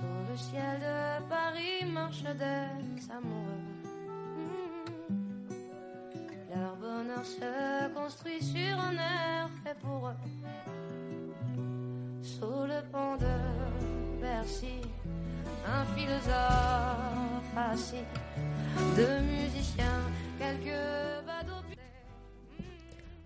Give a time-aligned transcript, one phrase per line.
[0.00, 3.64] Sur le ciel de Paris marchent des amoureux.
[4.34, 5.50] Hmm.
[6.54, 10.16] Leur bonheur se construit sur un air fait pour eux.
[12.22, 14.80] Sous le pont de Bercy,
[15.66, 18.06] un philosophe assis,
[18.96, 20.00] deux musiciens,
[20.38, 21.66] quelques badauds.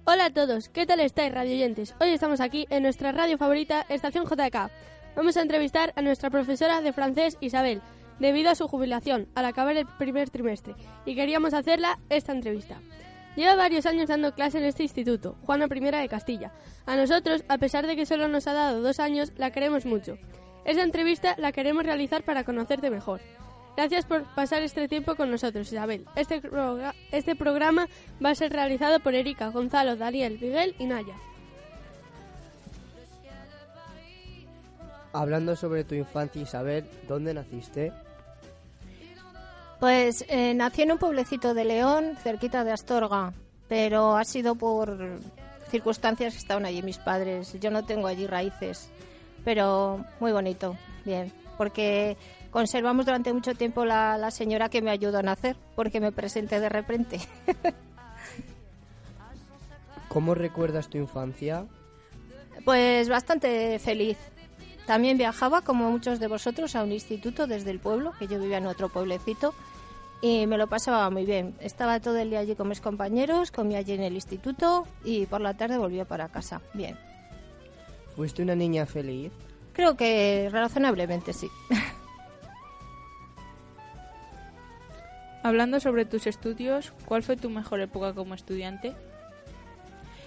[0.07, 1.95] Hola a todos, ¿qué tal estáis, radioyentes?
[2.01, 4.71] Hoy estamos aquí en nuestra radio favorita, Estación JK.
[5.17, 7.83] Vamos a entrevistar a nuestra profesora de francés, Isabel,
[8.19, 10.75] debido a su jubilación al acabar el primer trimestre,
[11.07, 12.81] y queríamos hacerla esta entrevista.
[13.37, 16.53] Lleva varios años dando clase en este instituto, Juana I de Castilla.
[16.87, 20.19] A nosotros, a pesar de que solo nos ha dado dos años, la queremos mucho.
[20.65, 23.21] Esta entrevista la queremos realizar para conocerte mejor.
[23.77, 26.07] Gracias por pasar este tiempo con nosotros, Isabel.
[26.15, 26.41] Este,
[27.11, 27.89] este programa
[28.25, 31.17] va a ser realizado por Erika, Gonzalo, Daniel, Miguel y Naya.
[35.15, 37.93] Hablando sobre tu infancia, Isabel, ¿dónde naciste?
[39.79, 43.33] Pues eh, nací en un pueblecito de León, cerquita de Astorga,
[43.69, 45.21] pero ha sido por
[45.71, 47.57] circunstancias que estaban allí mis padres.
[47.61, 48.91] Yo no tengo allí raíces,
[49.45, 52.17] pero muy bonito, bien, porque
[52.51, 56.59] conservamos durante mucho tiempo la, la señora que me ayudó a nacer, porque me presenté
[56.59, 57.21] de repente.
[60.09, 61.67] ¿Cómo recuerdas tu infancia?
[62.65, 64.19] Pues bastante feliz.
[64.87, 68.59] También viajaba, como muchos de vosotros, a un instituto desde el pueblo, que yo vivía
[68.59, 69.55] en otro pueblecito,
[70.21, 71.55] y me lo pasaba muy bien.
[71.61, 75.41] Estaba todo el día allí con mis compañeros, comía allí en el instituto y por
[75.41, 76.61] la tarde volvía para casa.
[76.73, 76.97] Bien.
[78.17, 79.33] ¿Fuiste una niña feliz?
[79.75, 81.49] Creo que razonablemente sí.
[85.43, 88.95] Hablando sobre tus estudios, ¿cuál fue tu mejor época como estudiante?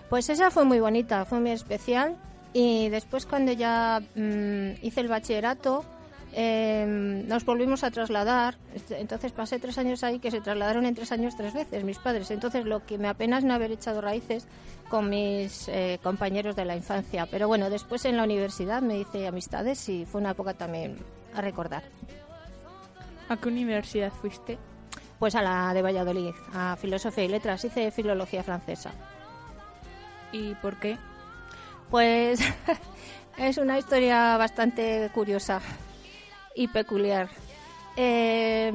[0.10, 2.18] Pues esa fue muy bonita, fue muy especial.
[2.60, 5.86] Y después cuando ya mm, hice el bachillerato,
[6.34, 8.58] eh, nos volvimos a trasladar.
[8.90, 12.32] Entonces pasé tres años ahí que se trasladaron en tres años tres veces mis padres.
[12.32, 14.48] Entonces lo que me apenas no haber echado raíces
[14.90, 17.28] con mis eh, compañeros de la infancia.
[17.30, 20.98] Pero bueno, después en la universidad me hice amistades y fue una época también
[21.36, 21.84] a recordar.
[23.30, 24.58] ¿A qué universidad fuiste?
[25.20, 28.94] Pues a la de Valladolid, a Filosofía y Letras, hice Filología Francesa.
[30.32, 30.98] ¿Y por qué?
[31.90, 32.40] Pues
[33.38, 35.62] es una historia bastante curiosa
[36.56, 37.30] y peculiar.
[37.96, 38.72] Eh,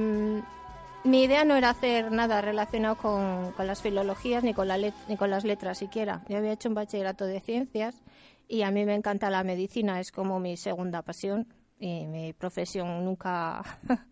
[1.05, 4.95] mi idea no era hacer nada relacionado con, con las filologías ni con, la let-
[5.09, 6.23] ni con las letras siquiera.
[6.29, 8.03] Yo había hecho un bachillerato de ciencias
[8.49, 11.47] y a mí me encanta la medicina, es como mi segunda pasión
[11.79, 13.63] y mi profesión nunca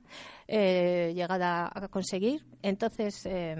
[0.49, 2.45] he llegado a conseguir.
[2.63, 3.53] Entonces, eh,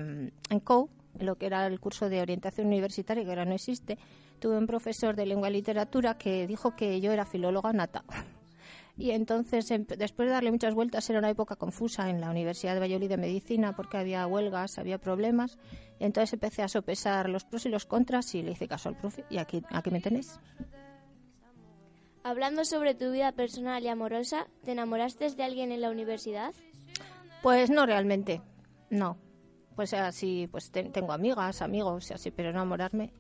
[0.51, 0.91] en COU,
[1.21, 3.99] lo que era el curso de orientación universitaria, que ahora no existe,
[4.41, 8.05] tuve un profesor de lengua y literatura que dijo que yo era filóloga nata.
[8.97, 12.75] Y entonces, empe- después de darle muchas vueltas, era una época confusa en la Universidad
[12.75, 15.57] de Valladolid de Medicina porque había huelgas, había problemas.
[15.99, 18.97] Y entonces empecé a sopesar los pros y los contras y le hice caso al
[18.99, 19.25] profe.
[19.31, 20.39] Y aquí, aquí me tenéis.
[22.23, 26.53] Hablando sobre tu vida personal y amorosa, ¿te enamoraste de alguien en la universidad?
[27.43, 28.43] Pues no realmente,
[28.91, 29.17] no.
[29.77, 33.15] Pues así, pues te- tengo amigas, amigos y así, pero enamorarme.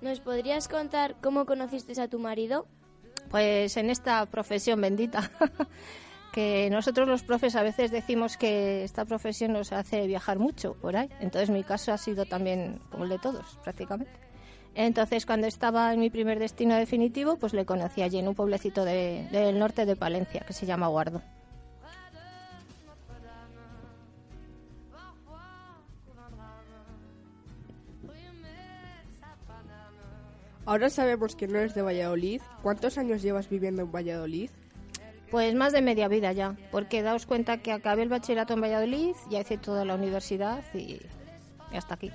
[0.00, 2.66] ¿Nos podrías contar cómo conociste a tu marido?
[3.30, 5.30] Pues en esta profesión bendita,
[6.32, 10.96] que nosotros los profes a veces decimos que esta profesión nos hace viajar mucho por
[10.96, 11.08] ahí.
[11.20, 14.12] Entonces mi caso ha sido también como el de todos, prácticamente.
[14.74, 18.84] Entonces cuando estaba en mi primer destino definitivo, pues le conocí allí en un pueblecito
[18.84, 21.22] de- del norte de Palencia, que se llama Guardo.
[30.66, 32.40] Ahora sabemos que no eres de Valladolid.
[32.62, 34.50] ¿Cuántos años llevas viviendo en Valladolid?
[35.30, 39.14] Pues más de media vida ya, porque daos cuenta que acabé el bachillerato en Valladolid,
[39.30, 41.00] ya hice toda la universidad y,
[41.72, 42.10] hasta aquí.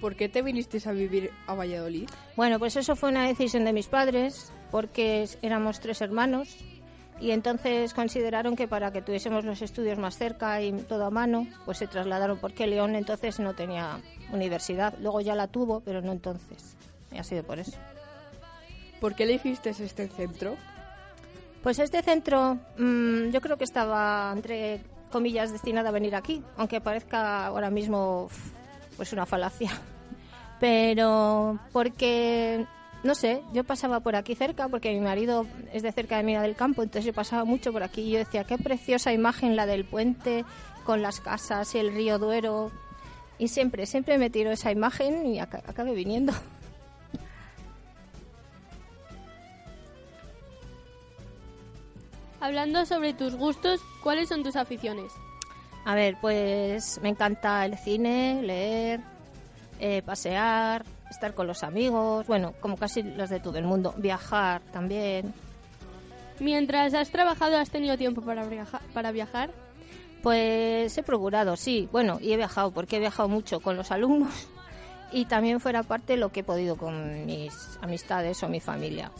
[0.00, 2.08] ¿Por qué te viniste a vivir a Valladolid?
[2.36, 6.56] Bueno, pues eso fue una decisión de mis padres, porque éramos tres hermanos
[7.20, 11.46] y entonces consideraron que para que tuviésemos los estudios más cerca y todo a mano,
[11.64, 14.00] pues se trasladaron porque León entonces no tenía
[14.32, 14.94] universidad.
[15.00, 16.76] Luego ya la tuvo, pero no entonces.
[17.16, 17.72] Y ha sido por eso.
[19.00, 20.56] ¿Por qué elegiste este centro?
[21.62, 24.80] Pues este centro mm, yo creo que estaba, entre
[25.10, 28.28] comillas, destinado a venir aquí, aunque parezca ahora mismo
[28.98, 29.70] pues una falacia.
[30.60, 32.66] Pero porque
[33.02, 36.42] no sé, yo pasaba por aquí cerca porque mi marido es de cerca de Mina
[36.42, 39.64] del Campo, entonces yo pasaba mucho por aquí y yo decía, qué preciosa imagen la
[39.64, 40.44] del puente
[40.84, 42.70] con las casas y el río Duero.
[43.38, 46.34] Y siempre, siempre me tiro esa imagen y acabé viniendo.
[52.46, 55.10] Hablando sobre tus gustos, ¿cuáles son tus aficiones?
[55.84, 59.00] A ver, pues me encanta el cine, leer,
[59.80, 64.62] eh, pasear, estar con los amigos, bueno, como casi los de todo el mundo, viajar
[64.72, 65.34] también.
[66.38, 69.50] Mientras has trabajado, ¿has tenido tiempo para, viajar, para viajar?
[70.22, 74.46] Pues he procurado, sí, bueno, y he viajado, porque he viajado mucho con los alumnos
[75.10, 79.10] y también fuera parte lo que he podido con mis amistades o mi familia.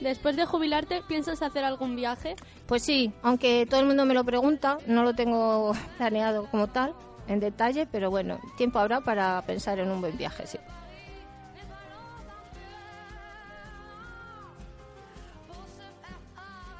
[0.00, 2.36] Después de jubilarte, ¿piensas hacer algún viaje?
[2.66, 6.94] Pues sí, aunque todo el mundo me lo pregunta, no lo tengo planeado como tal,
[7.28, 10.58] en detalle, pero bueno, tiempo habrá para pensar en un buen viaje, sí.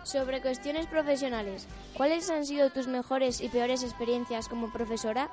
[0.02, 1.66] Sobre cuestiones profesionales,
[1.96, 5.30] ¿cuáles han sido tus mejores y peores experiencias como profesora?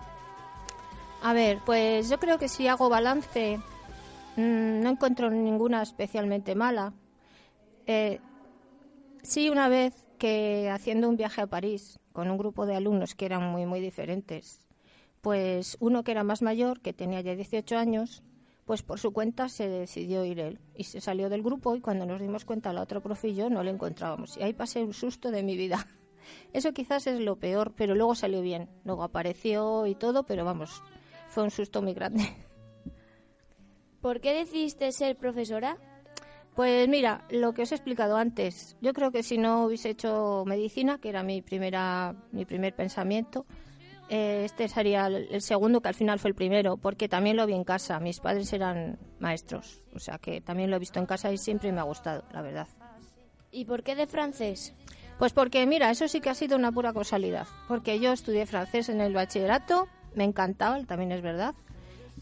[1.21, 3.57] A ver, pues yo creo que si hago balance,
[4.37, 6.93] mm, no encuentro ninguna especialmente mala.
[7.85, 8.19] Eh,
[9.23, 13.25] sí, una vez que haciendo un viaje a París con un grupo de alumnos que
[13.25, 14.67] eran muy, muy diferentes,
[15.21, 18.23] pues uno que era más mayor, que tenía ya 18 años,
[18.65, 22.05] pues por su cuenta se decidió ir él y se salió del grupo y cuando
[22.05, 24.93] nos dimos cuenta la otra profe y yo no le encontrábamos y ahí pasé un
[24.93, 25.87] susto de mi vida.
[26.53, 28.69] Eso quizás es lo peor, pero luego salió bien.
[28.85, 30.83] Luego apareció y todo, pero vamos,
[31.29, 32.23] fue un susto muy grande.
[34.01, 35.77] ¿Por qué decidiste ser profesora?
[36.55, 40.43] Pues mira, lo que os he explicado antes, yo creo que si no hubiese hecho
[40.45, 43.45] medicina, que era mi primera mi primer pensamiento,
[44.09, 47.53] eh, este sería el segundo, que al final fue el primero, porque también lo vi
[47.53, 47.97] en casa.
[48.01, 51.71] Mis padres eran maestros, o sea que también lo he visto en casa y siempre
[51.71, 52.67] me ha gustado, la verdad.
[53.51, 54.73] ¿Y por qué de francés?
[55.17, 58.89] Pues porque, mira, eso sí que ha sido una pura casualidad, porque yo estudié francés
[58.89, 61.55] en el bachillerato, me encantaba, también es verdad,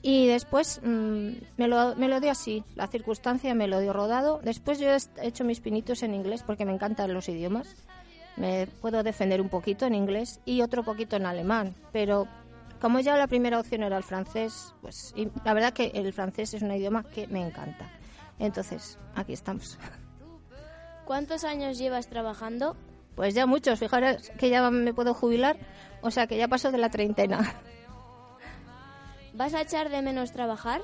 [0.01, 4.39] y después mm, me, lo, me lo dio así, la circunstancia me lo dio rodado.
[4.43, 4.97] Después yo he
[5.27, 7.75] hecho mis pinitos en inglés porque me encantan los idiomas
[8.39, 12.27] me puedo defender un poquito en inglés y otro poquito en alemán, pero
[12.79, 16.53] como ya la primera opción era el francés, pues y la verdad que el francés
[16.53, 17.91] es un idioma que me encanta.
[18.39, 19.77] Entonces, aquí estamos.
[21.05, 22.77] ¿Cuántos años llevas trabajando?
[23.15, 25.57] Pues ya muchos, fijaros que ya me puedo jubilar,
[26.01, 27.61] o sea que ya paso de la treintena.
[29.39, 30.81] ¿Vas a echar de menos trabajar?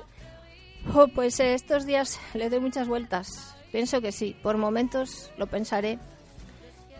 [0.94, 3.54] Oh, pues eh, estos días le doy muchas vueltas.
[3.70, 5.98] Pienso que sí, por momentos lo pensaré,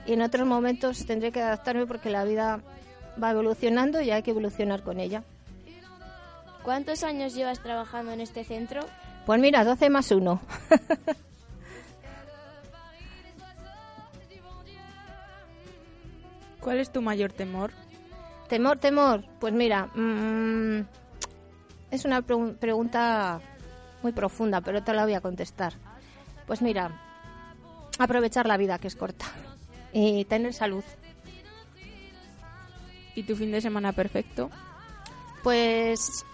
[0.05, 2.61] y en otros momentos tendré que adaptarme porque la vida
[3.23, 5.23] va evolucionando y hay que evolucionar con ella.
[6.63, 8.83] ¿Cuántos años llevas trabajando en este centro?
[9.25, 10.39] Pues mira, 12 más 1.
[16.61, 17.71] ¿Cuál es tu mayor temor?
[18.47, 19.25] Temor, temor.
[19.41, 20.83] Pues mira, mm,
[21.91, 23.41] es una pregunta
[24.03, 25.75] muy profunda, pero te la voy a contestar.
[26.47, 26.91] Pues mira,
[27.99, 29.27] aprovechar la vida que es corta
[29.93, 30.85] y tener salud.
[33.15, 34.51] ¿Y tu fin de semana perfecto?
[35.43, 36.25] Pues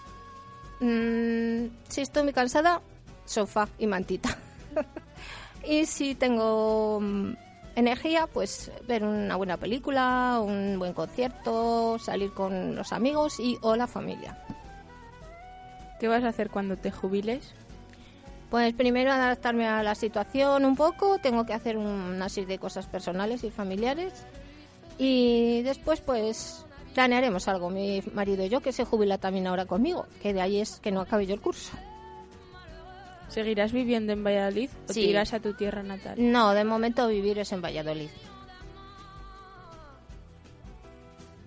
[0.81, 2.81] mmm, si estoy muy cansada,
[3.25, 4.37] sofá y mantita.
[5.65, 7.33] y si tengo mm,
[7.77, 13.77] energía, pues ver una buena película, un buen concierto, salir con los amigos y o
[13.77, 14.37] la familia.
[16.03, 17.55] ¿Qué vas a hacer cuando te jubiles?
[18.51, 22.89] Pues primero adaptarme a la situación un poco, tengo que hacer una serie de cosas
[22.89, 24.27] personales y familiares
[24.99, 30.07] y después pues planearemos algo, mi marido y yo, que se jubila también ahora conmigo,
[30.21, 31.71] que de ahí es que no acabe yo el curso.
[33.29, 35.03] ¿Seguirás viviendo en Valladolid o sí.
[35.03, 36.17] irás a tu tierra natal?
[36.19, 38.11] No, de momento vivir es en Valladolid.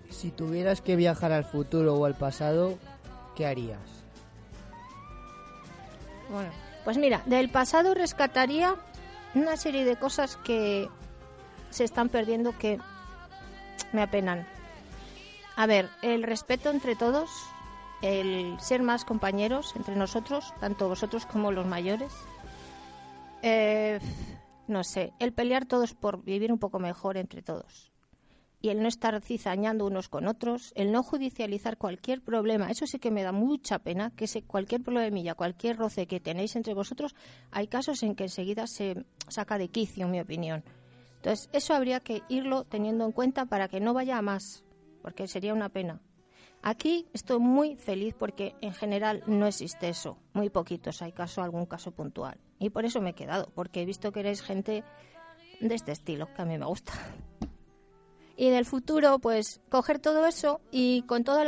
[0.10, 2.80] Si tuvieras que viajar al futuro o al pasado,
[3.36, 3.95] ¿qué harías?
[6.30, 6.50] Bueno,
[6.84, 8.76] pues mira, del pasado rescataría
[9.34, 10.90] una serie de cosas que
[11.70, 12.80] se están perdiendo que
[13.92, 14.48] me apenan.
[15.56, 17.30] A ver, el respeto entre todos,
[18.02, 22.12] el ser más compañeros entre nosotros, tanto vosotros como los mayores.
[23.42, 24.00] Eh,
[24.68, 27.95] no sé, el pelear todos por vivir un poco mejor entre todos.
[28.66, 32.98] Y el no estar cizañando unos con otros, el no judicializar cualquier problema, eso sí
[32.98, 37.14] que me da mucha pena, que se, cualquier problemilla, cualquier roce que tenéis entre vosotros,
[37.52, 40.64] hay casos en que enseguida se saca de quicio, en mi opinión.
[41.18, 44.66] Entonces, eso habría que irlo teniendo en cuenta para que no vaya a más,
[45.04, 46.02] porque sería una pena.
[46.64, 50.18] Aquí estoy muy feliz porque en general no existe eso.
[50.34, 52.40] Muy poquitos hay caso, algún caso puntual.
[52.58, 54.84] Y por eso me he quedado, porque he visto que eres gente
[55.62, 56.94] de este estilo, que a mí me gusta.
[58.38, 61.46] Y en el futuro, pues coger todo eso y con todos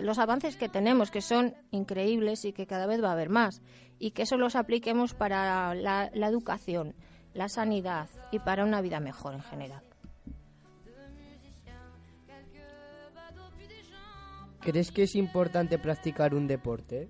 [0.00, 3.60] los avances que tenemos, que son increíbles y que cada vez va a haber más,
[3.98, 6.94] y que eso los apliquemos para la, la educación,
[7.34, 9.82] la sanidad y para una vida mejor en general.
[14.60, 17.08] ¿Crees que es importante practicar un deporte?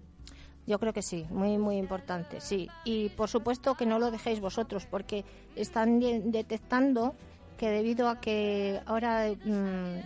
[0.66, 2.68] Yo creo que sí, muy, muy importante, sí.
[2.84, 5.24] Y por supuesto que no lo dejéis vosotros, porque
[5.56, 7.16] están de- detectando
[7.60, 9.98] que debido a que ahora mm,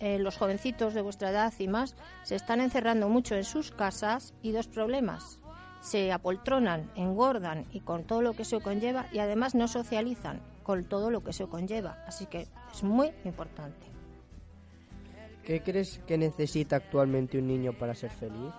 [0.00, 4.32] eh, los jovencitos de vuestra edad y más se están encerrando mucho en sus casas
[4.40, 5.38] y dos problemas.
[5.82, 10.84] Se apoltronan, engordan y con todo lo que eso conlleva y además no socializan con
[10.84, 12.02] todo lo que eso conlleva.
[12.06, 13.86] Así que es muy importante.
[15.44, 18.54] ¿Qué crees que necesita actualmente un niño para ser feliz?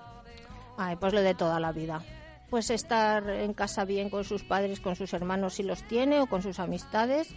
[0.77, 2.03] Ay, pues lo de toda la vida.
[2.51, 6.27] Pues estar en casa bien con sus padres, con sus hermanos si los tiene o
[6.27, 7.33] con sus amistades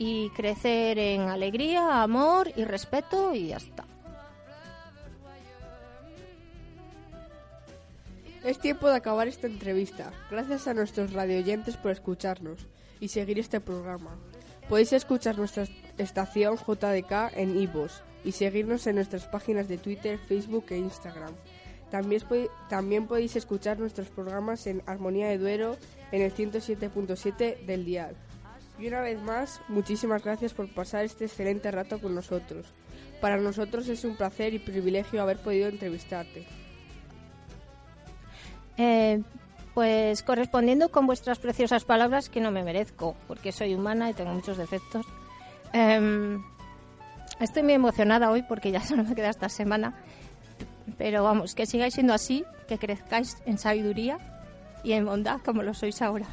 [0.00, 3.84] y crecer en alegría, amor y respeto y ya está.
[8.42, 10.10] Es tiempo de acabar esta entrevista.
[10.30, 12.66] Gracias a nuestros radioyentes por escucharnos
[12.98, 14.16] y seguir este programa.
[14.70, 15.66] Podéis escuchar nuestra
[15.98, 17.92] estación JDK en iVoox
[18.24, 21.34] y seguirnos en nuestras páginas de Twitter, Facebook e Instagram.
[21.90, 22.22] También,
[22.70, 25.76] también podéis escuchar nuestros programas en Armonía de Duero
[26.10, 28.16] en el 107.7 del dial.
[28.80, 32.66] Y una vez más, muchísimas gracias por pasar este excelente rato con nosotros.
[33.20, 36.46] Para nosotros es un placer y privilegio haber podido entrevistarte.
[38.78, 39.20] Eh,
[39.74, 44.32] pues correspondiendo con vuestras preciosas palabras, que no me merezco, porque soy humana y tengo
[44.32, 45.04] muchos defectos.
[45.74, 46.42] em,
[47.38, 49.94] estoy muy emocionada hoy porque ya solo me queda esta semana.
[50.96, 54.16] Pero vamos, que sigáis siendo así, que crezcáis en sabiduría
[54.82, 56.26] y en bondad como lo sois ahora.